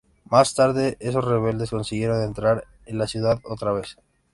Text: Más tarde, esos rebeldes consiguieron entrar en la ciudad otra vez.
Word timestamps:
Más 0.31 0.55
tarde, 0.55 0.97
esos 0.99 1.23
rebeldes 1.23 1.69
consiguieron 1.69 2.23
entrar 2.23 2.65
en 2.87 2.97
la 2.97 3.05
ciudad 3.05 3.39
otra 3.45 3.71
vez. 3.71 3.99